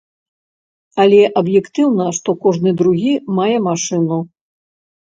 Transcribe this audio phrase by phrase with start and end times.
[1.03, 3.13] Але аб'ектыўна, што кожны другі
[3.43, 4.19] мае машыну.